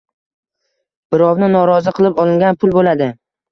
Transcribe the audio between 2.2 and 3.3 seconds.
olingan pul bo‘ladi.